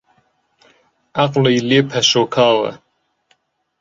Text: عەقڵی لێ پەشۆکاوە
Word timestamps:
عەقڵی 1.19 1.59
لێ 1.69 1.79
پەشۆکاوە 1.89 2.71